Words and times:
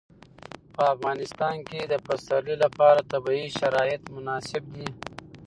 په 0.73 0.83
افغانستان 0.93 1.55
کې 1.67 1.81
د 1.83 1.93
پسرلی 2.05 2.55
لپاره 2.63 3.07
طبیعي 3.11 3.47
شرایط 3.59 4.01
مناسب 4.15 4.63
دي. 4.75 4.87